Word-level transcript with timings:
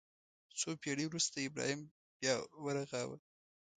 څو 0.59 0.69
پېړۍ 0.81 1.05
وروسته 1.07 1.37
ابراهیم 1.47 1.81
بیا 2.19 2.33
ورغاوه. 2.63 3.17